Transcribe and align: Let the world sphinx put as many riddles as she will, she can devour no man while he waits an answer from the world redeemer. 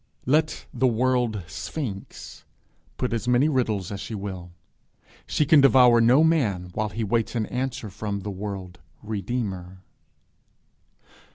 Let 0.25 0.65
the 0.73 0.87
world 0.87 1.43
sphinx 1.45 2.43
put 2.97 3.13
as 3.13 3.27
many 3.27 3.47
riddles 3.47 3.91
as 3.91 3.99
she 3.99 4.15
will, 4.15 4.49
she 5.27 5.45
can 5.45 5.61
devour 5.61 6.01
no 6.01 6.23
man 6.23 6.71
while 6.73 6.89
he 6.89 7.03
waits 7.03 7.35
an 7.35 7.45
answer 7.45 7.91
from 7.91 8.21
the 8.21 8.31
world 8.31 8.79
redeemer. 9.03 9.83